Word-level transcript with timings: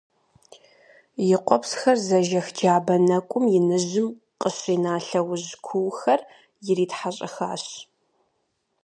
И 1.31 1.35
къуэпсхэр 1.45 1.97
зэжэх 2.07 2.47
джабэ 2.55 2.95
нэкӀум 3.07 3.45
иныжьым 3.57 4.07
къыщина 4.39 4.93
лъэужь 5.05 5.49
куухэр 5.65 6.21
иритхьэщӀэхащ. 6.69 7.63